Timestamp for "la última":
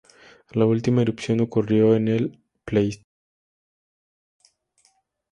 0.53-1.03